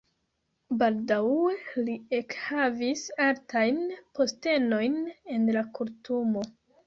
[0.77, 3.77] Baldaŭe li ekhavis altajn
[4.21, 4.97] postenojn
[5.35, 6.47] en la kortumo.